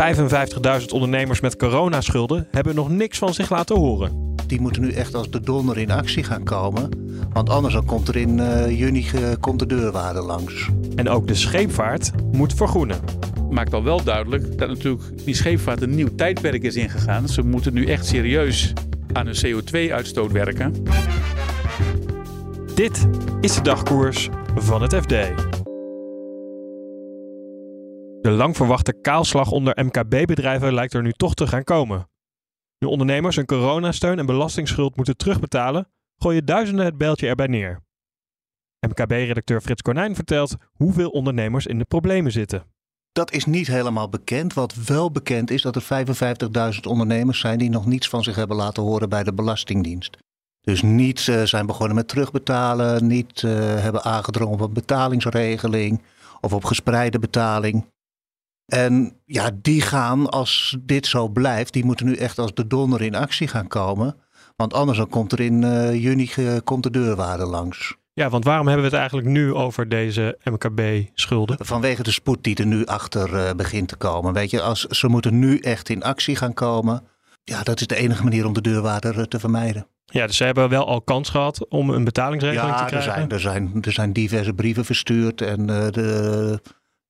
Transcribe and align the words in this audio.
...55.000 0.00 0.86
ondernemers 0.92 1.40
met 1.40 1.56
coronaschulden 1.56 2.48
hebben 2.50 2.74
nog 2.74 2.88
niks 2.88 3.18
van 3.18 3.34
zich 3.34 3.50
laten 3.50 3.76
horen. 3.76 4.34
Die 4.46 4.60
moeten 4.60 4.82
nu 4.82 4.92
echt 4.92 5.14
als 5.14 5.30
de 5.30 5.40
donder 5.40 5.78
in 5.78 5.90
actie 5.90 6.22
gaan 6.24 6.44
komen. 6.44 6.88
Want 7.32 7.50
anders 7.50 7.74
dan 7.74 7.84
komt 7.84 8.08
er 8.08 8.16
in 8.16 8.40
eh, 8.40 8.78
juni 8.78 9.06
eh, 9.14 9.22
komt 9.40 9.58
de 9.58 9.66
deurwaarde 9.66 10.20
langs. 10.20 10.68
En 10.96 11.08
ook 11.08 11.26
de 11.26 11.34
scheepvaart 11.34 12.10
moet 12.32 12.54
vergroenen. 12.54 13.00
maakt 13.50 13.74
al 13.74 13.84
wel 13.84 14.04
duidelijk 14.04 14.58
dat 14.58 14.68
natuurlijk 14.68 15.24
die 15.24 15.34
scheepvaart 15.34 15.82
een 15.82 15.94
nieuw 15.94 16.14
tijdperk 16.14 16.62
is 16.62 16.76
ingegaan. 16.76 17.28
Ze 17.28 17.42
moeten 17.42 17.74
nu 17.74 17.86
echt 17.86 18.06
serieus 18.06 18.72
aan 19.12 19.26
hun 19.26 19.36
CO2-uitstoot 19.46 20.32
werken. 20.32 20.74
Dit 22.74 23.06
is 23.40 23.54
de 23.54 23.62
dagkoers 23.62 24.28
van 24.56 24.82
het 24.82 24.94
FD. 24.94 25.14
De 28.20 28.30
lang 28.30 28.56
verwachte 28.56 29.00
kaalslag 29.00 29.50
onder 29.50 29.84
MKB-bedrijven 29.84 30.74
lijkt 30.74 30.94
er 30.94 31.02
nu 31.02 31.12
toch 31.12 31.34
te 31.34 31.46
gaan 31.46 31.64
komen. 31.64 32.08
Nu 32.78 32.88
ondernemers 32.88 33.36
hun 33.36 33.46
coronasteun 33.46 34.18
en 34.18 34.26
belastingsschuld 34.26 34.96
moeten 34.96 35.16
terugbetalen, 35.16 35.88
gooien 36.16 36.44
duizenden 36.44 36.84
het 36.84 36.98
bijltje 36.98 37.28
erbij 37.28 37.46
neer. 37.46 37.80
MKB-redacteur 38.86 39.60
Frits 39.60 39.82
Konijn 39.82 40.14
vertelt 40.14 40.56
hoeveel 40.72 41.10
ondernemers 41.10 41.66
in 41.66 41.78
de 41.78 41.84
problemen 41.84 42.32
zitten. 42.32 42.64
Dat 43.12 43.32
is 43.32 43.44
niet 43.44 43.66
helemaal 43.66 44.08
bekend. 44.08 44.54
Wat 44.54 44.74
wel 44.74 45.10
bekend 45.10 45.50
is 45.50 45.62
dat 45.62 45.76
er 45.76 46.06
55.000 46.74 46.80
ondernemers 46.88 47.40
zijn 47.40 47.58
die 47.58 47.70
nog 47.70 47.86
niets 47.86 48.08
van 48.08 48.22
zich 48.22 48.36
hebben 48.36 48.56
laten 48.56 48.82
horen 48.82 49.08
bij 49.08 49.22
de 49.22 49.34
Belastingdienst. 49.34 50.16
Dus 50.60 50.82
niet 50.82 51.28
eh, 51.28 51.42
zijn 51.42 51.66
begonnen 51.66 51.96
met 51.96 52.08
terugbetalen, 52.08 53.06
niet 53.06 53.42
eh, 53.42 53.50
hebben 53.58 54.04
aangedrongen 54.04 54.54
op 54.54 54.60
een 54.60 54.72
betalingsregeling 54.72 56.02
of 56.40 56.52
op 56.52 56.64
gespreide 56.64 57.18
betaling. 57.18 57.84
En 58.70 59.16
ja, 59.26 59.50
die 59.62 59.80
gaan, 59.80 60.28
als 60.28 60.76
dit 60.80 61.06
zo 61.06 61.28
blijft, 61.28 61.72
die 61.72 61.84
moeten 61.84 62.06
nu 62.06 62.14
echt 62.14 62.38
als 62.38 62.54
de 62.54 62.66
donder 62.66 63.02
in 63.02 63.14
actie 63.14 63.48
gaan 63.48 63.66
komen. 63.68 64.16
Want 64.56 64.74
anders 64.74 64.98
dan 64.98 65.08
komt 65.08 65.32
er 65.32 65.40
in 65.40 65.64
eh, 65.64 66.02
juni 66.02 66.30
eh, 66.36 66.56
komt 66.64 66.82
de 66.82 66.90
deurwaarde 66.90 67.44
langs. 67.46 67.96
Ja, 68.12 68.28
want 68.28 68.44
waarom 68.44 68.66
hebben 68.66 68.84
we 68.84 68.90
het 68.90 69.00
eigenlijk 69.00 69.28
nu 69.28 69.54
over 69.54 69.88
deze 69.88 70.38
MKB-schulden? 70.44 71.56
Vanwege 71.60 72.02
de 72.02 72.10
spoed 72.10 72.44
die 72.44 72.56
er 72.56 72.66
nu 72.66 72.86
achter 72.86 73.34
eh, 73.34 73.54
begint 73.54 73.88
te 73.88 73.96
komen. 73.96 74.32
Weet 74.32 74.50
je, 74.50 74.60
als 74.60 74.80
ze 74.84 75.08
moeten 75.08 75.38
nu 75.38 75.58
echt 75.58 75.88
in 75.88 76.02
actie 76.02 76.36
gaan 76.36 76.54
komen. 76.54 77.02
Ja, 77.44 77.62
dat 77.62 77.80
is 77.80 77.86
de 77.86 77.96
enige 77.96 78.22
manier 78.22 78.46
om 78.46 78.52
de 78.52 78.60
deurwaarder 78.60 79.28
te 79.28 79.38
vermijden. 79.40 79.86
Ja, 80.04 80.26
dus 80.26 80.36
ze 80.36 80.44
hebben 80.44 80.68
wel 80.68 80.86
al 80.86 81.02
kans 81.02 81.28
gehad 81.28 81.68
om 81.68 81.90
een 81.90 82.04
betalingsregeling 82.04 82.72
te 82.72 82.76
Ja, 82.76 82.82
er 82.82 82.88
krijgen. 82.88 83.12
zijn, 83.12 83.30
er, 83.30 83.40
zijn, 83.40 83.82
er 83.82 83.92
zijn 83.92 84.12
diverse 84.12 84.52
brieven 84.52 84.84
verstuurd. 84.84 85.40
En 85.40 85.66
de, 85.66 86.60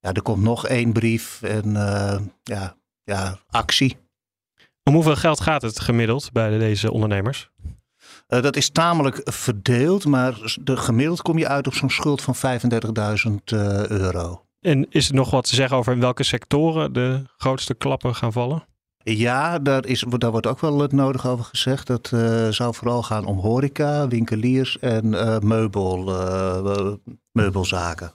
ja, 0.00 0.12
er 0.12 0.22
komt 0.22 0.42
nog 0.42 0.66
één 0.66 0.92
brief. 0.92 1.42
En 1.42 1.76
eh, 1.76 2.20
ja, 2.42 2.76
ja, 3.04 3.38
actie. 3.48 3.96
Om 4.82 4.94
hoeveel 4.94 5.16
geld 5.16 5.40
gaat 5.40 5.62
het 5.62 5.80
gemiddeld 5.80 6.32
bij 6.32 6.58
deze 6.58 6.92
ondernemers? 6.92 7.50
Eh, 8.26 8.42
dat 8.42 8.56
is 8.56 8.70
tamelijk 8.70 9.20
verdeeld, 9.24 10.06
maar 10.06 10.56
de, 10.60 10.76
gemiddeld 10.76 11.22
kom 11.22 11.38
je 11.38 11.48
uit 11.48 11.66
op 11.66 11.74
zo'n 11.74 11.90
schuld 11.90 12.22
van 12.22 12.34
35.000 12.36 13.34
eh, 13.44 13.86
euro. 13.86 14.44
En 14.60 14.86
is 14.90 15.08
er 15.08 15.14
nog 15.14 15.30
wat 15.30 15.48
te 15.48 15.54
zeggen 15.54 15.76
over 15.76 15.92
in 15.92 16.00
welke 16.00 16.22
sectoren 16.22 16.92
de 16.92 17.22
grootste 17.36 17.74
klappen 17.74 18.14
gaan 18.14 18.32
vallen? 18.32 18.68
Ja, 19.02 19.58
daar, 19.58 19.86
is, 19.86 20.04
daar 20.08 20.30
wordt 20.30 20.46
ook 20.46 20.60
wel 20.60 20.78
het 20.78 20.92
nodig 20.92 21.26
over 21.26 21.44
gezegd. 21.44 21.86
Dat 21.86 22.08
zou 22.50 22.74
vooral 22.74 23.02
gaan 23.02 23.24
om 23.24 23.38
horeca, 23.38 24.08
winkeliers 24.08 24.78
en 24.78 25.08
meubel, 25.46 26.04
meubelzaken. 27.32 28.12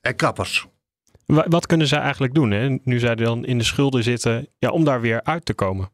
En 0.00 0.16
kappers. 0.16 0.66
Wa- 1.32 1.46
Wat 1.48 1.66
kunnen 1.66 1.86
zij 1.86 1.98
eigenlijk 2.00 2.34
doen? 2.34 2.50
Hè? 2.50 2.78
Nu 2.84 2.98
zij 2.98 3.14
dan 3.14 3.44
in 3.44 3.58
de 3.58 3.64
schulden 3.64 4.02
zitten, 4.02 4.48
ja, 4.58 4.70
om 4.70 4.84
daar 4.84 5.00
weer 5.00 5.22
uit 5.24 5.44
te 5.44 5.54
komen. 5.54 5.90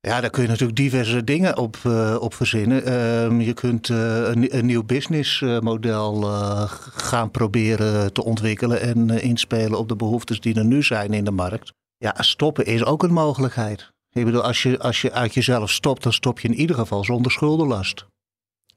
Ja, 0.00 0.20
daar 0.20 0.30
kun 0.30 0.42
je 0.42 0.48
natuurlijk 0.48 0.78
diverse 0.78 1.24
dingen 1.24 1.56
op, 1.56 1.76
eh, 1.82 2.16
op 2.20 2.34
verzinnen. 2.34 2.84
Ehm, 2.84 3.40
je 3.40 3.52
kunt 3.52 3.88
eh, 3.90 4.28
een, 4.28 4.56
een 4.56 4.66
nieuw 4.66 4.82
businessmodel 4.84 6.22
eh, 6.22 6.62
gaan 6.92 7.30
proberen 7.30 8.12
te 8.12 8.24
ontwikkelen 8.24 8.80
en 8.80 9.10
inspelen 9.10 9.78
op 9.78 9.88
de 9.88 9.96
behoeftes 9.96 10.40
die 10.40 10.54
er 10.54 10.64
nu 10.64 10.82
zijn 10.82 11.12
in 11.12 11.24
de 11.24 11.30
markt. 11.30 11.72
Ja, 11.96 12.14
stoppen 12.18 12.66
is 12.66 12.84
ook 12.84 13.02
een 13.02 13.12
mogelijkheid. 13.12 13.92
Ik 14.12 14.24
bedoel, 14.24 14.42
als 14.42 14.62
je, 14.62 14.78
als 14.78 15.02
je 15.02 15.12
uit 15.12 15.34
jezelf 15.34 15.70
stopt, 15.70 16.02
dan 16.02 16.12
stop 16.12 16.40
je 16.40 16.48
in 16.48 16.54
ieder 16.54 16.76
geval 16.76 17.04
zonder 17.04 17.32
schuldenlast. 17.32 18.06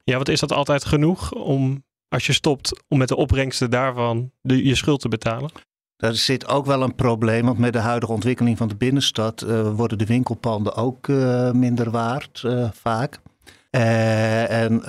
Ja, 0.04 0.14
want 0.14 0.28
is 0.28 0.40
dat 0.40 0.52
altijd 0.52 0.84
genoeg 0.84 1.32
om, 1.32 1.84
als 2.08 2.26
je 2.26 2.32
stopt, 2.32 2.82
om 2.88 2.98
met 2.98 3.08
de 3.08 3.16
opbrengsten 3.16 3.70
daarvan 3.70 4.30
de, 4.42 4.64
je 4.64 4.74
schuld 4.74 5.00
te 5.00 5.08
betalen? 5.08 5.50
Daar 5.96 6.14
zit 6.14 6.48
ook 6.48 6.66
wel 6.66 6.82
een 6.82 6.94
probleem, 6.94 7.44
want 7.44 7.58
met 7.58 7.72
de 7.72 7.78
huidige 7.78 8.12
ontwikkeling 8.12 8.56
van 8.56 8.68
de 8.68 8.76
binnenstad 8.76 9.42
eh, 9.42 9.70
worden 9.74 9.98
de 9.98 10.06
winkelpanden 10.06 10.74
ook 10.74 11.08
eh, 11.08 11.50
minder 11.50 11.90
waard, 11.90 12.42
eh, 12.44 12.68
vaak. 12.72 13.20
En 13.70 14.82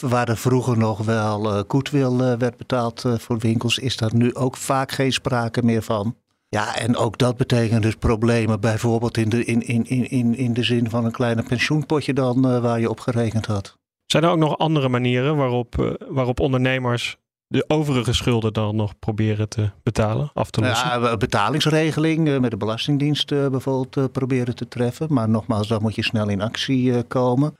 waar 0.00 0.28
er 0.28 0.36
vroeger 0.36 0.78
nog 0.78 0.98
wel 0.98 1.54
eh, 1.54 2.38
werd 2.38 2.56
betaald 2.56 3.04
voor 3.18 3.38
winkels, 3.38 3.78
is 3.78 3.96
daar 3.96 4.14
nu 4.14 4.34
ook 4.34 4.56
vaak 4.56 4.92
geen 4.92 5.12
sprake 5.12 5.62
meer 5.62 5.82
van. 5.82 6.16
Ja, 6.48 6.76
en 6.76 6.96
ook 6.96 7.18
dat 7.18 7.36
betekent 7.36 7.82
dus 7.82 7.94
problemen, 7.94 8.60
bijvoorbeeld 8.60 9.16
in 9.16 9.28
de, 9.28 9.44
in, 9.44 9.62
in, 9.62 9.86
in, 10.10 10.36
in, 10.36 10.52
de 10.52 10.62
zin 10.62 10.90
van 10.90 11.04
een 11.04 11.12
kleine 11.12 11.42
pensioenpotje 11.42 12.12
dan, 12.12 12.60
waar 12.60 12.80
je 12.80 12.90
op 12.90 13.00
gerekend 13.00 13.46
had. 13.46 13.78
Zijn 14.06 14.24
er 14.24 14.30
ook 14.30 14.38
nog 14.38 14.58
andere 14.58 14.88
manieren 14.88 15.36
waarop, 15.36 15.98
waarop 16.08 16.40
ondernemers 16.40 17.16
de 17.50 17.64
overige 17.66 18.12
schulden 18.12 18.52
dan 18.52 18.76
nog 18.76 18.98
proberen 18.98 19.48
te 19.48 19.70
betalen, 19.82 20.30
af 20.34 20.50
te 20.50 20.60
lossen? 20.60 21.02
Ja, 21.02 21.16
betalingsregeling 21.16 22.28
eh, 22.28 22.38
met 22.38 22.50
de 22.50 22.56
Belastingdienst 22.56 23.32
eh, 23.32 23.48
bijvoorbeeld 23.48 23.96
eh, 23.96 24.04
proberen 24.12 24.54
te 24.54 24.68
treffen. 24.68 25.12
Maar 25.12 25.28
nogmaals, 25.28 25.68
dan 25.68 25.82
moet 25.82 25.94
je 25.94 26.04
snel 26.04 26.28
in 26.28 26.40
actie 26.40 27.02
komen. 27.02 27.56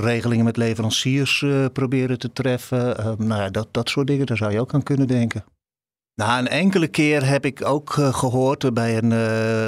Regelingen 0.00 0.44
met 0.44 0.56
leveranciers 0.56 1.44
proberen 1.72 2.18
te 2.18 2.32
treffen. 2.32 2.96
Nou 3.18 3.42
ja, 3.42 3.50
dat, 3.50 3.68
dat 3.70 3.88
soort 3.88 4.06
dingen, 4.06 4.26
daar 4.26 4.36
zou 4.36 4.52
je 4.52 4.60
ook 4.60 4.74
aan 4.74 4.82
kunnen 4.82 5.06
denken. 5.06 5.44
Nou, 6.14 6.38
een 6.38 6.48
enkele 6.48 6.88
keer 6.88 7.26
heb 7.26 7.44
ik 7.44 7.64
ook 7.64 7.96
eh, 7.98 8.14
gehoord 8.14 8.64
eh, 8.64 8.70
bij 8.70 8.96
een, 8.96 9.08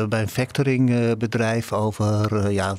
bij 0.09 0.23
een 0.23 0.29
factoringbedrijf 0.29 1.73
over, 1.73 2.51
ja, 2.51 2.77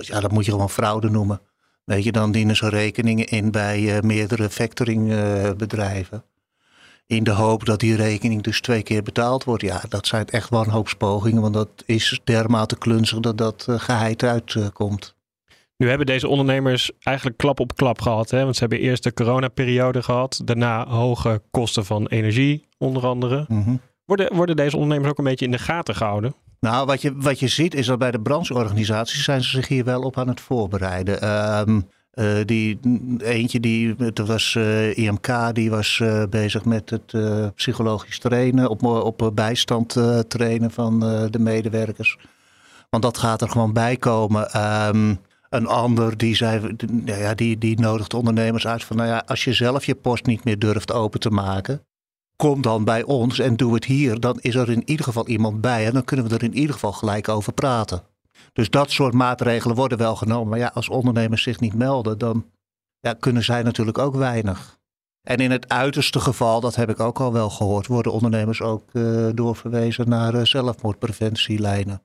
ja, 0.00 0.20
dat 0.20 0.32
moet 0.32 0.44
je 0.44 0.50
gewoon 0.50 0.70
fraude 0.70 1.10
noemen. 1.10 1.40
Weet 1.88 2.04
je, 2.04 2.12
dan 2.12 2.32
dienen 2.32 2.56
ze 2.56 2.68
rekeningen 2.68 3.26
in 3.26 3.50
bij 3.50 3.96
eh, 3.96 4.02
meerdere 4.02 4.50
factoringbedrijven. 4.50 6.24
In 7.06 7.24
de 7.24 7.30
hoop 7.30 7.64
dat 7.64 7.80
die 7.80 7.96
rekening 7.96 8.42
dus 8.42 8.60
twee 8.60 8.82
keer 8.82 9.02
betaald 9.02 9.44
wordt. 9.44 9.62
Ja, 9.62 9.82
dat 9.88 10.06
zijn 10.06 10.26
echt 10.26 10.48
wanhoopspogingen, 10.48 11.42
want 11.42 11.54
dat 11.54 11.68
is 11.86 12.20
dermate 12.24 12.78
klunzig 12.78 13.20
dat 13.20 13.38
dat 13.38 13.66
eh, 13.68 13.78
geheid 13.78 14.22
uitkomt. 14.22 15.14
Nu 15.76 15.88
hebben 15.88 16.06
deze 16.06 16.28
ondernemers 16.28 16.90
eigenlijk 17.02 17.36
klap 17.36 17.60
op 17.60 17.76
klap 17.76 18.00
gehad. 18.00 18.30
Hè? 18.30 18.42
Want 18.42 18.54
ze 18.54 18.60
hebben 18.60 18.80
eerst 18.80 19.02
de 19.02 19.12
coronaperiode 19.12 20.02
gehad. 20.02 20.40
Daarna 20.44 20.88
hoge 20.88 21.42
kosten 21.50 21.84
van 21.84 22.06
energie, 22.06 22.64
onder 22.78 23.06
andere. 23.06 23.44
Mhm. 23.48 23.76
Worden, 24.08 24.34
worden 24.34 24.56
deze 24.56 24.76
ondernemers 24.76 25.10
ook 25.10 25.18
een 25.18 25.24
beetje 25.24 25.44
in 25.44 25.50
de 25.50 25.58
gaten 25.58 25.94
gehouden? 25.94 26.34
Nou, 26.60 26.86
wat 26.86 27.02
je, 27.02 27.12
wat 27.16 27.40
je 27.40 27.48
ziet 27.48 27.74
is 27.74 27.86
dat 27.86 27.98
bij 27.98 28.10
de 28.10 28.20
brancheorganisaties 28.20 29.24
zijn 29.24 29.42
ze 29.42 29.48
zich 29.48 29.68
hier 29.68 29.84
wel 29.84 30.02
op 30.02 30.18
aan 30.18 30.28
het 30.28 30.40
voorbereiden. 30.40 31.20
Ehm, 31.20 31.80
eh, 32.10 32.26
die, 32.44 32.78
eentje, 33.18 33.60
die, 33.60 33.94
dat 34.12 34.26
was 34.26 34.54
eh, 34.54 34.96
IMK, 34.96 35.54
die 35.54 35.70
was 35.70 36.00
eh, 36.00 36.22
bezig 36.30 36.64
met 36.64 36.90
het 36.90 37.14
psychologisch 37.54 38.18
trainen, 38.18 38.68
op, 38.68 38.84
op 38.84 39.30
bijstand 39.34 39.96
trainen 40.28 40.70
van 40.70 41.00
de 41.30 41.38
medewerkers. 41.38 42.18
Want 42.90 43.02
dat 43.02 43.18
gaat 43.18 43.42
er 43.42 43.48
gewoon 43.48 43.72
bij 43.72 43.96
komen. 43.96 44.50
Ehm, 44.50 45.14
een 45.50 45.66
ander 45.66 46.16
die 46.16 46.36
zei, 46.36 46.76
nou 46.90 47.20
ja, 47.20 47.34
die, 47.34 47.58
die 47.58 47.80
nodigt 47.80 48.14
ondernemers 48.14 48.66
uit 48.66 48.84
van, 48.84 48.96
nou 48.96 49.08
ja, 49.08 49.22
als 49.26 49.44
je 49.44 49.52
zelf 49.52 49.84
je 49.84 49.94
post 49.94 50.26
niet 50.26 50.44
meer 50.44 50.58
durft 50.58 50.92
open 50.92 51.20
te 51.20 51.30
maken, 51.30 51.82
kom 52.42 52.62
dan 52.62 52.84
bij 52.84 53.02
ons 53.02 53.38
en 53.38 53.56
doe 53.56 53.74
het 53.74 53.84
hier. 53.84 54.20
Dan 54.20 54.38
is 54.40 54.54
er 54.54 54.70
in 54.70 54.82
ieder 54.84 55.04
geval 55.04 55.26
iemand 55.26 55.60
bij 55.60 55.86
en 55.86 55.92
dan 55.92 56.04
kunnen 56.04 56.28
we 56.28 56.34
er 56.34 56.42
in 56.42 56.56
ieder 56.56 56.72
geval 56.72 56.92
gelijk 56.92 57.28
over 57.28 57.52
praten. 57.52 58.02
Dus 58.52 58.70
dat 58.70 58.90
soort 58.90 59.14
maatregelen 59.14 59.76
worden 59.76 59.98
wel 59.98 60.16
genomen. 60.16 60.48
Maar 60.48 60.58
ja, 60.58 60.70
als 60.74 60.88
ondernemers 60.88 61.42
zich 61.42 61.60
niet 61.60 61.74
melden, 61.74 62.18
dan 62.18 62.46
ja, 63.00 63.12
kunnen 63.12 63.44
zij 63.44 63.62
natuurlijk 63.62 63.98
ook 63.98 64.14
weinig. 64.14 64.78
En 65.22 65.36
in 65.38 65.50
het 65.50 65.68
uiterste 65.68 66.20
geval, 66.20 66.60
dat 66.60 66.74
heb 66.74 66.90
ik 66.90 67.00
ook 67.00 67.20
al 67.20 67.32
wel 67.32 67.50
gehoord, 67.50 67.86
worden 67.86 68.12
ondernemers 68.12 68.62
ook 68.62 68.82
uh, 68.92 69.28
doorverwezen 69.34 70.08
naar 70.08 70.34
uh, 70.34 70.44
zelfmoordpreventielijnen. 70.44 72.02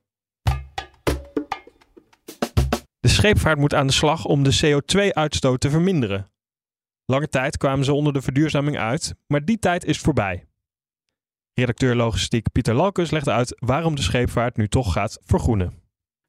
De 3.00 3.10
scheepvaart 3.10 3.58
moet 3.58 3.74
aan 3.74 3.88
de 3.88 3.94
slag 3.94 4.26
om 4.26 4.44
de 4.44 4.60
CO2-uitstoot 4.62 5.60
te 5.60 5.70
verminderen. 5.70 6.33
Lange 7.14 7.30
tijd 7.30 7.58
kwamen 7.58 7.86
ze 7.86 7.94
onder 7.94 8.14
de 8.14 8.22
verduurzaming 8.22 8.78
uit, 8.78 9.16
maar 9.28 9.46
die 9.46 9.60
tijd 9.60 9.86
is 9.86 10.00
voorbij. 10.00 10.46
Redacteur 11.54 11.96
logistiek 11.96 12.52
Pieter 12.52 12.74
Lalkus 12.74 13.12
legt 13.12 13.30
uit 13.30 13.56
waarom 13.60 13.96
de 13.96 14.02
scheepvaart 14.02 14.58
nu 14.58 14.68
toch 14.68 14.94
gaat 14.94 15.20
vergroenen. 15.22 15.74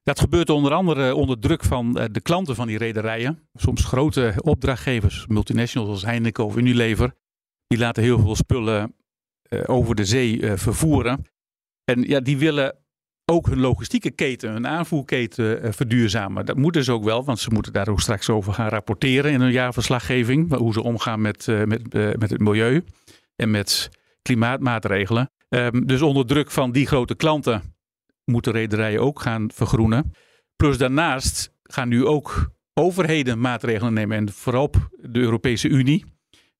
Dat 0.03 0.19
gebeurt 0.19 0.49
onder 0.49 0.73
andere 0.73 1.15
onder 1.15 1.39
druk 1.39 1.63
van 1.63 1.99
eh, 1.99 2.05
de 2.11 2.21
klanten 2.21 2.55
van 2.55 2.67
die 2.67 2.77
rederijen. 2.77 3.49
Soms 3.53 3.83
grote 3.83 4.33
opdrachtgevers, 4.41 5.27
multinationals 5.27 5.89
als 5.89 6.05
Heineken 6.05 6.45
of 6.45 6.55
Unilever. 6.55 7.15
Die 7.67 7.79
laten 7.79 8.03
heel 8.03 8.19
veel 8.19 8.35
spullen 8.35 8.95
eh, 9.41 9.61
over 9.65 9.95
de 9.95 10.05
zee 10.05 10.41
eh, 10.41 10.57
vervoeren. 10.57 11.25
En 11.83 12.01
ja, 12.01 12.19
die 12.19 12.37
willen 12.37 12.84
ook 13.25 13.47
hun 13.47 13.59
logistieke 13.59 14.11
keten, 14.11 14.51
hun 14.51 14.67
aanvoerketen 14.67 15.73
verduurzamen. 15.73 16.45
Dat 16.45 16.57
moeten 16.57 16.83
ze 16.83 16.91
ook 16.91 17.03
wel, 17.03 17.23
want 17.23 17.39
ze 17.39 17.49
moeten 17.53 17.73
daar 17.73 17.87
ook 17.87 18.01
straks 18.01 18.29
over 18.29 18.53
gaan 18.53 18.69
rapporteren 18.69 19.31
in 19.31 19.41
hun 19.41 19.51
jaarverslaggeving. 19.51 20.55
Hoe 20.55 20.73
ze 20.73 20.83
omgaan 20.83 21.21
met, 21.21 21.47
met, 21.65 21.93
met 21.93 22.29
het 22.29 22.39
milieu 22.39 22.83
en 23.35 23.51
met 23.51 23.89
klimaatmaatregelen. 24.21 25.29
Ehm, 25.49 25.85
dus 25.85 26.01
onder 26.01 26.25
druk 26.25 26.51
van 26.51 26.71
die 26.71 26.87
grote 26.87 27.15
klanten 27.15 27.75
moeten 28.23 28.51
rederijen 28.51 29.01
ook 29.01 29.21
gaan 29.21 29.49
vergroenen. 29.53 30.13
Plus 30.55 30.77
daarnaast 30.77 31.53
gaan 31.63 31.87
nu 31.87 32.05
ook 32.05 32.51
overheden 32.73 33.39
maatregelen 33.39 33.93
nemen. 33.93 34.17
En 34.17 34.31
vooral 34.31 34.71
de 34.91 35.19
Europese 35.19 35.67
Unie, 35.67 36.05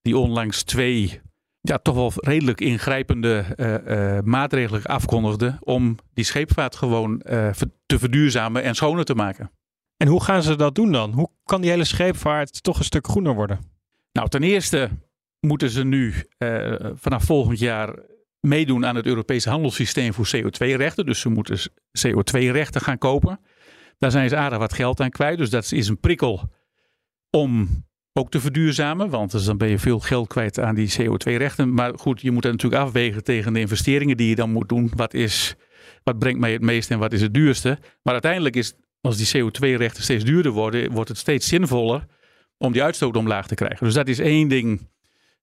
die 0.01 0.17
onlangs 0.17 0.63
twee 0.63 1.21
ja, 1.67 1.77
toch 1.77 1.95
wel 1.95 2.11
redelijk 2.15 2.61
ingrijpende 2.61 3.45
uh, 3.55 3.73
uh, 3.87 4.19
maatregelen 4.23 4.83
afkondigde 4.83 5.57
om 5.59 5.97
die 6.13 6.25
scheepvaart 6.25 6.75
gewoon 6.75 7.21
uh, 7.29 7.51
te 7.85 7.99
verduurzamen 7.99 8.63
en 8.63 8.75
schoner 8.75 9.05
te 9.05 9.15
maken. 9.15 9.51
En 9.97 10.07
hoe 10.07 10.23
gaan 10.23 10.43
ze 10.43 10.55
dat 10.55 10.75
doen 10.75 10.91
dan? 10.91 11.11
Hoe 11.11 11.29
kan 11.43 11.61
die 11.61 11.69
hele 11.69 11.83
scheepvaart 11.83 12.63
toch 12.63 12.77
een 12.77 12.85
stuk 12.85 13.07
groener 13.07 13.35
worden? 13.35 13.59
Nou, 14.11 14.29
ten 14.29 14.43
eerste 14.43 14.89
moeten 15.39 15.69
ze 15.69 15.83
nu 15.83 16.13
vanaf 16.95 17.23
volgend 17.23 17.59
jaar 17.59 17.95
meedoen 18.39 18.85
aan 18.85 18.95
het 18.95 19.05
Europese 19.05 19.49
handelssysteem 19.49 20.13
voor 20.13 20.27
CO2-rechten. 20.35 21.05
Dus 21.05 21.19
ze 21.19 21.29
moeten 21.29 21.59
CO2-rechten 22.07 22.81
gaan 22.81 22.97
kopen. 22.97 23.39
Daar 23.97 24.11
zijn 24.11 24.29
ze 24.29 24.35
aardig 24.35 24.59
wat 24.59 24.73
geld 24.73 24.99
aan 24.99 25.09
kwijt. 25.09 25.37
Dus 25.37 25.49
dat 25.49 25.71
is 25.71 25.87
een 25.87 25.99
prikkel 25.99 26.49
om 27.29 27.84
ook 28.19 28.31
te 28.31 28.39
verduurzamen. 28.39 29.09
Want 29.09 29.31
dus 29.31 29.45
dan 29.45 29.57
ben 29.57 29.69
je 29.69 29.79
veel 29.79 29.99
geld 29.99 30.27
kwijt 30.27 30.59
aan 30.59 30.75
die 30.75 30.93
CO2-rechten. 30.99 31.73
Maar 31.73 31.99
goed, 31.99 32.21
je 32.21 32.31
moet 32.31 32.43
dat 32.43 32.51
natuurlijk 32.51 32.81
afwegen 32.81 33.23
tegen 33.23 33.53
de 33.53 33.59
investeringen 33.59 34.17
die 34.17 34.29
je 34.29 34.35
dan 34.35 34.51
moet 34.51 34.69
doen. 34.69 34.91
Wat, 34.95 35.13
is, 35.13 35.55
wat 36.03 36.19
brengt 36.19 36.39
mij 36.39 36.51
het 36.51 36.61
meest 36.61 36.91
en 36.91 36.99
wat 36.99 37.13
is 37.13 37.21
het 37.21 37.33
duurste? 37.33 37.77
Maar 38.01 38.13
uiteindelijk 38.13 38.55
is, 38.55 38.73
als 39.01 39.17
die 39.17 39.43
CO2-rechten 39.43 40.03
steeds 40.03 40.23
duurder 40.23 40.51
worden, 40.51 40.91
wordt 40.91 41.09
het 41.09 41.17
steeds 41.17 41.47
zinvoller 41.47 42.05
om 42.57 42.71
die 42.71 42.83
uitstoot 42.83 43.17
omlaag 43.17 43.47
te 43.47 43.55
krijgen. 43.55 43.85
Dus 43.85 43.95
dat 43.95 44.07
is 44.07 44.19
één 44.19 44.47
ding 44.47 44.87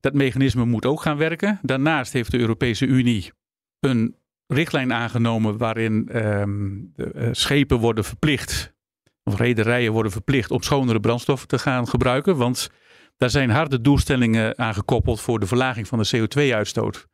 dat 0.01 0.15
mechanisme 0.15 0.65
moet 0.65 0.87
ook 0.87 1.03
gaan 1.03 1.17
werken. 1.17 1.59
Daarnaast 1.63 2.13
heeft 2.13 2.31
de 2.31 2.39
Europese 2.39 2.87
Unie 2.87 3.33
een 3.81 4.17
richtlijn 4.47 4.93
aangenomen 4.93 5.57
waarin 5.57 6.09
ehm, 6.09 6.71
de, 6.95 7.13
uh, 7.15 7.29
schepen 7.33 7.79
worden 7.79 8.05
verplicht, 8.05 8.75
of 9.25 9.39
rederijen 9.39 9.93
worden 9.93 10.13
verplicht 10.13 10.51
om 10.51 10.63
schonere 10.63 11.01
brandstoffen 11.01 11.49
te 11.49 11.59
gaan 11.59 11.89
gebruiken. 11.89 12.37
Want 12.37 12.71
daar 13.17 13.31
zijn 13.31 13.51
harde 13.51 13.81
doelstellingen 13.81 14.59
aan 14.59 14.75
gekoppeld 14.75 15.21
voor 15.21 15.41
de 15.41 15.47
verlaging 15.47 15.89
van 15.89 15.99
de 15.99 16.17
CO2-uitstoot. 16.17 17.07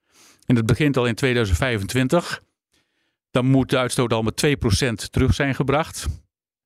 En 0.46 0.54
dat 0.54 0.66
begint 0.66 0.96
al 0.96 1.06
in 1.06 1.14
2025. 1.14 2.42
Dan 3.30 3.46
moet 3.46 3.70
de 3.70 3.78
uitstoot 3.78 4.12
al 4.12 4.22
met 4.22 4.46
2% 4.46 5.10
terug 5.10 5.34
zijn 5.34 5.54
gebracht. 5.54 6.06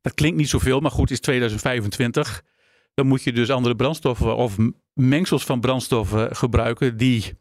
Dat 0.00 0.14
klinkt 0.14 0.36
niet 0.36 0.48
zoveel, 0.48 0.80
maar 0.80 0.90
goed, 0.90 1.10
is 1.10 1.20
2025. 1.20 2.42
Dan 2.94 3.06
moet 3.06 3.22
je 3.22 3.32
dus 3.32 3.50
andere 3.50 3.76
brandstoffen 3.76 4.36
of 4.36 4.56
mengsels 4.94 5.44
van 5.44 5.60
brandstoffen 5.60 6.36
gebruiken 6.36 6.96
die 6.96 7.34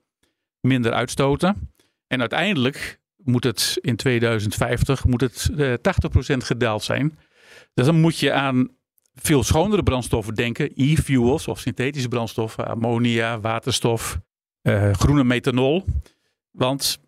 minder 0.61 0.93
uitstoten. 0.93 1.73
En 2.07 2.19
uiteindelijk 2.19 2.99
moet 3.23 3.43
het 3.43 3.77
in 3.81 3.95
2050 3.95 5.05
moet 5.05 5.21
het, 5.21 5.49
uh, 5.51 5.73
eh, 5.73 5.79
80% 5.79 6.43
gedaald 6.43 6.83
zijn. 6.83 7.17
Dus 7.73 7.85
dan 7.85 7.99
moet 7.99 8.19
je 8.19 8.33
aan 8.33 8.69
veel 9.13 9.43
schonere 9.43 9.83
brandstoffen 9.83 10.35
denken. 10.35 10.71
E-fuels 10.75 11.47
of 11.47 11.59
synthetische 11.59 12.07
brandstoffen, 12.07 12.67
ammonia, 12.67 13.39
waterstof, 13.39 14.19
uh, 14.61 14.93
groene 14.93 15.23
methanol. 15.23 15.85
Want 16.51 16.99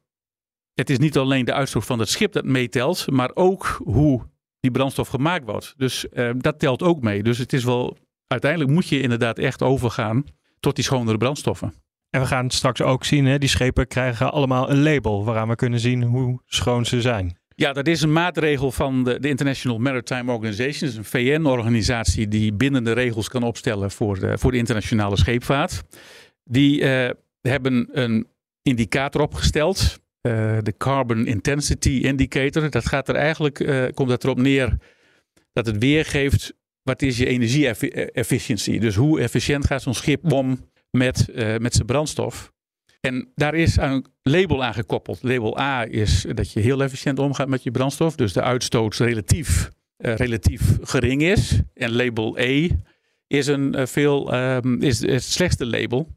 het 0.73 0.89
is 0.89 0.97
niet 0.97 1.17
alleen 1.17 1.45
de 1.45 1.53
uitstoot 1.53 1.85
van 1.85 1.99
het 1.99 2.09
schip 2.09 2.31
dat 2.31 2.45
meetelt, 2.45 3.11
maar 3.11 3.31
ook 3.33 3.81
hoe 3.83 4.31
die 4.59 4.71
brandstof 4.71 5.07
gemaakt 5.07 5.45
wordt. 5.45 5.73
Dus 5.77 6.05
uh, 6.13 6.29
dat 6.37 6.59
telt 6.59 6.83
ook 6.83 7.01
mee. 7.01 7.23
Dus 7.23 7.37
het 7.37 7.53
is 7.53 7.63
wel 7.63 7.97
uiteindelijk 8.27 8.71
moet 8.71 8.87
je 8.87 9.01
inderdaad 9.01 9.39
echt 9.39 9.61
overgaan 9.61 10.23
tot 10.59 10.75
die 10.75 10.83
schonere 10.83 11.17
brandstoffen. 11.17 11.73
En 12.09 12.21
we 12.21 12.27
gaan 12.27 12.49
straks 12.49 12.81
ook 12.81 13.05
zien, 13.05 13.25
hè, 13.25 13.37
die 13.37 13.49
schepen 13.49 13.87
krijgen 13.87 14.31
allemaal 14.31 14.69
een 14.69 14.81
label 14.81 15.25
waaraan 15.25 15.47
we 15.47 15.55
kunnen 15.55 15.79
zien 15.79 16.03
hoe 16.03 16.41
schoon 16.45 16.85
ze 16.85 17.01
zijn. 17.01 17.37
Ja, 17.55 17.73
dat 17.73 17.87
is 17.87 18.01
een 18.01 18.11
maatregel 18.11 18.71
van 18.71 19.03
de, 19.03 19.19
de 19.19 19.29
International 19.29 19.77
Maritime 19.77 20.31
Organization. 20.31 20.79
Dat 20.79 20.89
is 20.89 20.95
een 20.95 21.03
VN-organisatie 21.03 22.27
die 22.27 22.53
bindende 22.53 22.91
regels 22.91 23.29
kan 23.29 23.43
opstellen 23.43 23.91
voor 23.91 24.19
de, 24.19 24.37
voor 24.37 24.51
de 24.51 24.57
internationale 24.57 25.17
scheepvaart. 25.17 25.83
Die 26.43 26.81
uh, 26.81 27.09
hebben 27.41 27.89
een 27.91 28.27
indicator 28.61 29.21
opgesteld, 29.21 29.99
uh, 30.21 30.57
de 30.61 30.73
Carbon 30.77 31.25
Intensity 31.25 31.89
Indicator. 31.89 32.69
Dat 32.69 32.87
gaat 32.87 33.09
er 33.09 33.15
eigenlijk, 33.15 33.59
uh, 33.59 33.85
komt 33.93 34.09
dat 34.09 34.23
erop 34.23 34.37
neer 34.37 34.77
dat 35.53 35.65
het 35.65 35.77
weergeeft 35.77 36.53
wat 36.81 37.01
is 37.01 37.17
je 37.17 37.25
energie-efficiëntie? 37.25 38.79
Dus 38.79 38.95
hoe 38.95 39.19
efficiënt 39.19 39.65
gaat 39.65 39.81
zo'n 39.81 39.93
schip 39.93 40.31
om 40.31 40.69
met, 40.91 41.27
met 41.57 41.73
zijn 41.73 41.85
brandstof? 41.85 42.52
En 43.07 43.31
daar 43.35 43.53
is 43.53 43.77
een 43.77 44.05
label 44.21 44.63
aan 44.63 44.73
gekoppeld. 44.73 45.23
Label 45.23 45.59
A 45.59 45.85
is 45.85 46.25
dat 46.33 46.51
je 46.51 46.59
heel 46.59 46.83
efficiënt 46.83 47.19
omgaat 47.19 47.47
met 47.47 47.63
je 47.63 47.71
brandstof. 47.71 48.15
Dus 48.15 48.33
de 48.33 48.41
uitstoot 48.41 48.95
relatief, 48.95 49.69
uh, 49.97 50.15
relatief 50.15 50.77
gering 50.81 51.21
is. 51.21 51.59
En 51.73 51.91
label 51.91 52.39
E 52.39 52.69
is, 53.27 53.47
een, 53.47 53.75
uh, 53.79 53.85
veel, 53.85 54.33
um, 54.35 54.81
is 54.81 54.99
het 54.99 55.23
slechtste 55.23 55.65
label. 55.65 56.07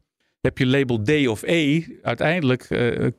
Heb 0.40 0.58
je 0.58 0.66
label 0.66 1.02
D 1.02 1.26
of 1.26 1.42
E, 1.42 1.82
uiteindelijk 2.02 2.66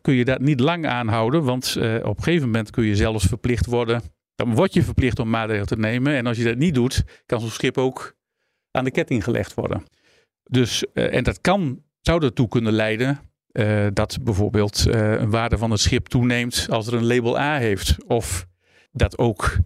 kun 0.02 0.14
je 0.14 0.26
dat 0.26 0.40
niet 0.40 0.60
lang 0.60 0.86
aanhouden. 0.86 1.44
Want 1.44 1.76
op 2.04 2.18
een 2.18 2.24
gegeven 2.24 2.46
moment 2.46 2.70
kun 2.70 2.84
je 2.84 2.96
zelfs 2.96 3.26
verplicht 3.26 3.66
worden 3.66 4.02
dan 4.38 4.56
word 4.56 4.74
je 4.74 4.84
verplicht 4.84 5.20
om 5.20 5.30
maatregelen 5.30 5.68
te 5.68 5.78
nemen. 5.78 6.16
En 6.16 6.26
als 6.26 6.38
je 6.38 6.44
dat 6.44 6.58
niet 6.58 6.74
doet, 6.76 7.04
kan 7.26 7.40
zo'n 7.40 7.50
schip 7.50 7.78
ook 7.78 8.16
aan 8.72 8.84
de 8.84 8.92
ketting 8.92 9.24
gelegd 9.24 9.54
worden. 9.54 9.84
Dus, 10.44 10.94
en 10.94 11.24
dat 11.24 11.42
kan, 11.42 11.84
zou 12.02 12.24
ertoe 12.24 12.48
kunnen 12.48 12.74
leiden 12.74 13.20
uh, 13.58 13.88
dat 13.94 14.18
bijvoorbeeld 14.22 14.86
uh, 14.88 15.12
een 15.12 15.30
waarde 15.30 15.58
van 15.58 15.72
het 15.72 15.80
schip 15.80 16.08
toeneemt 16.08 16.68
als 16.70 16.88
er 16.88 16.94
een 16.94 17.06
label 17.06 17.40
A 17.40 17.58
heeft. 17.58 17.96
Of 18.08 18.46
dat 18.92 19.18
ook 19.18 19.58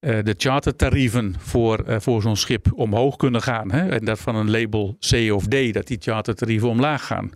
de 0.00 0.34
chartertarieven 0.36 1.34
voor, 1.38 1.84
voor 1.86 2.22
zo'n 2.22 2.36
schip 2.36 2.72
omhoog 2.74 3.16
kunnen 3.16 3.42
gaan. 3.42 3.72
Hè? 3.72 3.88
En 3.88 4.04
dat 4.04 4.18
van 4.18 4.36
een 4.36 4.50
label 4.50 4.96
C 5.10 5.32
of 5.32 5.46
D, 5.46 5.72
dat 5.72 5.86
die 5.86 5.98
chartertarieven 6.00 6.68
omlaag 6.68 7.06
gaan. 7.06 7.30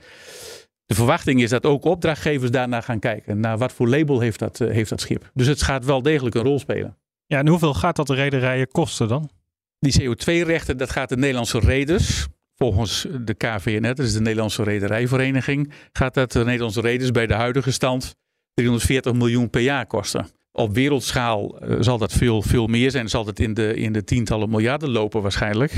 De 0.86 0.94
verwachting 0.94 1.42
is 1.42 1.50
dat 1.50 1.66
ook 1.66 1.84
opdrachtgevers 1.84 2.50
daarna 2.50 2.80
gaan 2.80 2.98
kijken. 2.98 3.40
Naar 3.40 3.58
wat 3.58 3.72
voor 3.72 3.88
label 3.88 4.20
heeft 4.20 4.38
dat, 4.38 4.58
heeft 4.58 4.90
dat 4.90 5.00
schip. 5.00 5.30
Dus 5.34 5.46
het 5.46 5.62
gaat 5.62 5.84
wel 5.84 6.02
degelijk 6.02 6.34
een 6.34 6.42
rol 6.42 6.58
spelen. 6.58 6.96
Ja, 7.26 7.38
en 7.38 7.48
hoeveel 7.48 7.74
gaat 7.74 7.96
dat 7.96 8.06
de 8.06 8.14
rederijen 8.14 8.68
kosten 8.68 9.08
dan? 9.08 9.30
Die 9.78 10.02
CO2-rechten, 10.02 10.76
dat 10.76 10.90
gaat 10.90 11.08
de 11.08 11.16
Nederlandse 11.16 11.58
reders. 11.58 12.26
Volgens 12.56 13.06
de 13.20 13.34
KVNet, 13.34 13.96
dat 13.96 14.06
is 14.06 14.12
de 14.12 14.20
Nederlandse 14.20 14.62
Rederijvereniging, 14.62 15.72
gaat 15.92 16.14
dat 16.14 16.32
de 16.32 16.44
Nederlandse 16.44 16.80
reders 16.80 17.10
bij 17.10 17.26
de 17.26 17.34
huidige 17.34 17.70
stand 17.70 18.14
340 18.54 19.12
miljoen 19.12 19.50
per 19.50 19.60
jaar 19.60 19.86
kosten. 19.86 20.26
Op 20.52 20.74
wereldschaal 20.74 21.68
uh, 21.68 21.76
zal 21.80 21.98
dat 21.98 22.12
veel, 22.12 22.42
veel 22.42 22.66
meer 22.66 22.90
zijn. 22.90 23.08
Zal 23.08 23.26
het 23.26 23.40
in 23.40 23.54
de, 23.54 23.74
in 23.74 23.92
de 23.92 24.04
tientallen 24.04 24.50
miljarden 24.50 24.90
lopen 24.90 25.22
waarschijnlijk. 25.22 25.72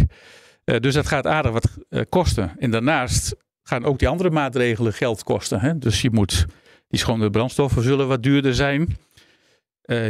Uh, 0.64 0.78
dus 0.78 0.94
dat 0.94 1.06
gaat 1.06 1.26
aardig 1.26 1.52
wat 1.52 1.68
kosten. 2.08 2.52
En 2.58 2.70
daarnaast 2.70 3.36
gaan 3.62 3.84
ook 3.84 3.98
die 3.98 4.08
andere 4.08 4.30
maatregelen 4.30 4.92
geld 4.92 5.22
kosten. 5.22 5.60
Hè? 5.60 5.78
Dus 5.78 6.00
je 6.00 6.10
moet, 6.10 6.46
die 6.88 6.98
schone 6.98 7.30
brandstoffen 7.30 7.82
zullen 7.82 8.08
wat 8.08 8.22
duurder 8.22 8.54
zijn. 8.54 8.96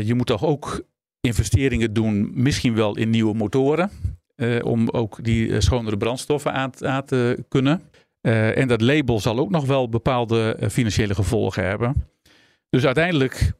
Je 0.02 0.14
moet 0.14 0.26
toch 0.26 0.44
ook 0.44 0.82
investeringen 1.20 1.92
doen, 1.92 2.30
misschien 2.34 2.74
wel 2.74 2.96
in 2.96 3.10
nieuwe 3.10 3.34
motoren. 3.34 3.90
Uh, 4.40 4.64
om 4.64 4.88
ook 4.88 5.24
die 5.24 5.46
uh, 5.46 5.60
schonere 5.60 5.96
brandstoffen 5.96 6.52
aan, 6.52 6.70
aan 6.84 7.04
te 7.04 7.44
kunnen. 7.48 7.82
en 8.20 8.68
dat 8.68 8.80
label 8.80 9.20
zal 9.20 9.38
ook 9.38 9.50
nog 9.50 9.66
wel 9.66 9.88
bepaalde 9.88 10.56
financiële 10.70 11.14
gevolgen 11.14 11.64
hebben. 11.64 12.08
Dus 12.70 12.84
uiteindelijk 12.84 13.52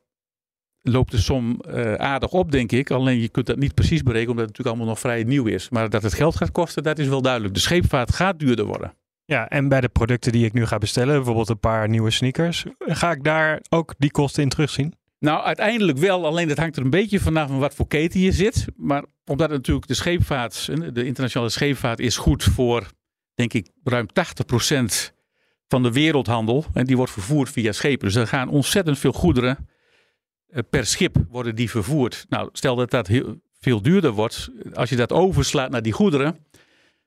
loopt 0.82 1.10
de 1.10 1.18
som 1.18 1.60
aardig 1.96 2.30
op, 2.30 2.50
denk 2.50 2.72
ik. 2.72 2.90
Alleen 2.90 3.20
je 3.20 3.28
kunt 3.28 3.46
dat 3.46 3.56
niet 3.56 3.74
precies 3.74 4.02
berekenen, 4.02 4.30
omdat 4.30 4.46
het 4.48 4.56
natuurlijk 4.56 4.76
allemaal 4.76 4.94
nog 4.94 5.12
vrij 5.12 5.24
nieuw 5.24 5.46
is. 5.46 5.68
Maar 5.68 5.90
dat 5.90 6.02
het 6.02 6.14
geld 6.14 6.36
gaat 6.36 6.52
kosten, 6.52 6.82
dat 6.82 6.98
is 6.98 7.08
wel 7.08 7.22
duidelijk. 7.22 7.54
De 7.54 7.60
scheepvaart 7.60 8.14
gaat 8.14 8.38
duurder 8.38 8.64
worden. 8.64 8.94
Ja, 9.24 9.48
en 9.48 9.68
bij 9.68 9.80
de 9.80 9.88
producten 9.88 10.32
die 10.32 10.44
ik 10.44 10.52
nu 10.52 10.66
ga 10.66 10.78
bestellen, 10.78 11.14
bijvoorbeeld 11.14 11.48
een 11.48 11.58
paar 11.58 11.88
nieuwe 11.88 12.10
sneakers, 12.10 12.64
ga 12.78 13.10
ik 13.10 13.24
daar 13.24 13.62
ook 13.68 13.94
die 13.98 14.10
kosten 14.10 14.42
in 14.42 14.48
terugzien? 14.48 14.94
Nou, 15.18 15.42
uiteindelijk 15.42 15.98
wel. 15.98 16.26
Alleen 16.26 16.48
dat 16.48 16.58
hangt 16.58 16.76
er 16.76 16.82
een 16.82 16.90
beetje 16.90 17.20
vanaf 17.20 17.48
van 17.48 17.58
wat 17.58 17.74
voor 17.74 17.86
keten 17.86 18.20
je 18.20 18.32
zit. 18.32 18.66
Maar 18.76 19.04
omdat 19.28 19.50
natuurlijk 19.50 19.86
de 19.86 19.94
scheepvaart, 19.94 20.66
de 20.94 21.04
internationale 21.04 21.50
scheepvaart, 21.50 21.98
is 21.98 22.16
goed 22.16 22.42
voor, 22.42 22.86
denk 23.34 23.52
ik, 23.52 23.70
ruim 23.84 24.06
80% 25.10 25.12
van 25.68 25.82
de 25.82 25.92
wereldhandel. 25.92 26.64
En 26.72 26.86
die 26.86 26.96
wordt 26.96 27.12
vervoerd 27.12 27.50
via 27.50 27.72
schepen. 27.72 28.06
Dus 28.06 28.14
er 28.14 28.26
gaan 28.26 28.48
ontzettend 28.48 28.98
veel 28.98 29.12
goederen 29.12 29.68
eh, 30.48 30.62
per 30.70 30.86
schip 30.86 31.16
worden 31.30 31.54
die 31.54 31.70
vervoerd. 31.70 32.26
Nou, 32.28 32.48
stel 32.52 32.76
dat 32.76 32.90
dat 32.90 33.06
heel, 33.06 33.40
veel 33.60 33.82
duurder 33.82 34.10
wordt. 34.10 34.48
Als 34.74 34.90
je 34.90 34.96
dat 34.96 35.12
overslaat 35.12 35.70
naar 35.70 35.82
die 35.82 35.92
goederen, 35.92 36.46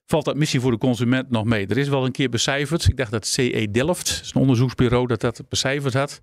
valt 0.05 0.25
dat 0.25 0.35
missie 0.35 0.59
voor 0.59 0.71
de 0.71 0.77
consument 0.77 1.29
nog 1.29 1.45
mee. 1.45 1.67
Er 1.67 1.77
is 1.77 1.89
wel 1.89 2.05
een 2.05 2.11
keer 2.11 2.29
becijferd. 2.29 2.87
Ik 2.87 2.97
dacht 2.97 3.11
dat 3.11 3.27
CE 3.27 3.67
Delft, 3.71 4.19
is 4.23 4.31
een 4.33 4.41
onderzoeksbureau, 4.41 5.07
dat 5.07 5.21
dat 5.21 5.43
becijferd 5.49 5.93
had 5.93 6.21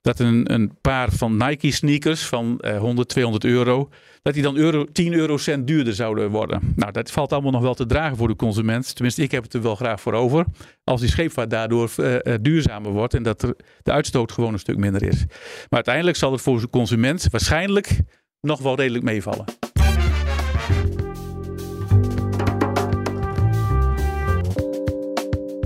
dat 0.00 0.18
een, 0.18 0.52
een 0.52 0.78
paar 0.80 1.10
van 1.10 1.36
Nike 1.36 1.70
sneakers 1.70 2.22
van 2.22 2.58
uh, 2.60 2.78
100, 2.78 3.08
200 3.08 3.44
euro, 3.44 3.88
dat 4.22 4.34
die 4.34 4.42
dan 4.42 4.56
euro, 4.56 4.84
10 4.84 5.12
eurocent 5.12 5.66
duurder 5.66 5.94
zouden 5.94 6.30
worden. 6.30 6.72
Nou, 6.76 6.92
dat 6.92 7.10
valt 7.10 7.32
allemaal 7.32 7.50
nog 7.50 7.62
wel 7.62 7.74
te 7.74 7.86
dragen 7.86 8.16
voor 8.16 8.28
de 8.28 8.36
consument. 8.36 8.94
Tenminste, 8.94 9.22
ik 9.22 9.30
heb 9.30 9.42
het 9.42 9.54
er 9.54 9.62
wel 9.62 9.74
graag 9.74 10.00
voor 10.00 10.12
over. 10.12 10.44
Als 10.84 11.00
die 11.00 11.10
scheepvaart 11.10 11.50
daardoor 11.50 11.90
uh, 11.96 12.16
duurzamer 12.40 12.92
wordt 12.92 13.14
en 13.14 13.22
dat 13.22 13.42
er 13.42 13.54
de 13.82 13.92
uitstoot 13.92 14.32
gewoon 14.32 14.52
een 14.52 14.58
stuk 14.58 14.76
minder 14.76 15.02
is. 15.02 15.24
Maar 15.28 15.66
uiteindelijk 15.68 16.16
zal 16.16 16.32
het 16.32 16.40
voor 16.40 16.60
de 16.60 16.70
consument 16.70 17.26
waarschijnlijk 17.30 18.00
nog 18.40 18.60
wel 18.60 18.76
redelijk 18.76 19.04
meevallen. 19.04 19.44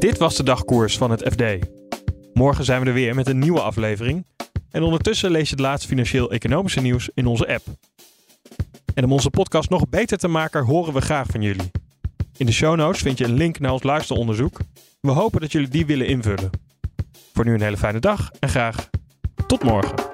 Dit 0.04 0.18
was 0.18 0.36
de 0.36 0.42
dagkoers 0.42 0.96
van 0.98 1.10
het 1.10 1.22
FD. 1.32 1.42
Morgen 2.32 2.64
zijn 2.64 2.80
we 2.80 2.86
er 2.86 2.92
weer 2.92 3.14
met 3.14 3.28
een 3.28 3.38
nieuwe 3.38 3.60
aflevering. 3.60 4.26
En 4.70 4.82
ondertussen 4.82 5.30
lees 5.30 5.48
je 5.48 5.54
het 5.54 5.64
laatste 5.64 5.88
financieel-economische 5.88 6.80
nieuws 6.80 7.10
in 7.14 7.26
onze 7.26 7.48
app. 7.48 7.62
En 8.94 9.04
om 9.04 9.12
onze 9.12 9.30
podcast 9.30 9.70
nog 9.70 9.88
beter 9.88 10.18
te 10.18 10.28
maken, 10.28 10.64
horen 10.64 10.92
we 10.92 11.00
graag 11.00 11.26
van 11.26 11.42
jullie. 11.42 11.70
In 12.36 12.46
de 12.46 12.52
show 12.52 12.76
notes 12.76 13.02
vind 13.02 13.18
je 13.18 13.24
een 13.24 13.34
link 13.34 13.58
naar 13.58 13.72
ons 13.72 13.82
luisteronderzoek. 13.82 14.58
We 15.00 15.10
hopen 15.10 15.40
dat 15.40 15.52
jullie 15.52 15.68
die 15.68 15.86
willen 15.86 16.06
invullen. 16.06 16.50
Voor 17.32 17.44
nu 17.44 17.54
een 17.54 17.62
hele 17.62 17.76
fijne 17.76 18.00
dag 18.00 18.30
en 18.40 18.48
graag 18.48 18.88
tot 19.46 19.62
morgen. 19.62 20.13